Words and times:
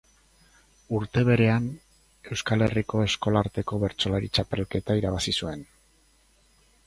Urte 0.99 1.23
berean 1.27 1.67
Euskal 2.35 2.65
Herriko 2.67 3.03
Eskolarteko 3.09 3.79
Bertsolari 3.85 4.33
Txapelketa 4.39 4.99
irabazi 5.03 5.35
zuen. 5.43 5.63